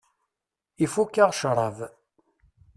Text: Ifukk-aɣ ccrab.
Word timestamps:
Ifukk-aɣ 0.85 1.31
ccrab. 1.35 1.77